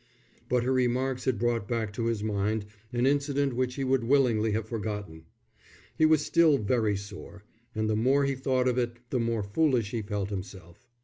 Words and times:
But 0.49 0.63
her 0.63 0.73
remarks 0.73 1.25
had 1.25 1.37
brought 1.37 1.67
back 1.67 1.93
to 1.93 2.07
his 2.07 2.23
mind 2.23 2.65
an 2.91 3.05
incident 3.05 3.53
which 3.53 3.75
he 3.75 3.83
would 3.83 4.03
willingly 4.03 4.51
have 4.53 4.67
forgotten. 4.67 5.25
He 5.95 6.07
was 6.07 6.25
still 6.25 6.57
very 6.57 6.97
sore, 6.97 7.43
and 7.75 7.87
the 7.87 7.95
more 7.95 8.25
he 8.25 8.33
thought 8.33 8.67
of 8.67 8.79
it 8.79 8.97
the 9.11 9.19
more 9.19 9.43
foolish 9.43 9.91
he 9.91 10.01
felt 10.01 10.31
himself. 10.31 10.87